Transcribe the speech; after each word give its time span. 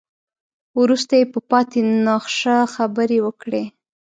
وروسته 0.81 1.13
يې 1.19 1.25
په 1.33 1.39
پاتې 1.49 1.79
نخشه 2.05 2.55
خبرې 2.75 3.17
وکړې. 3.25 3.63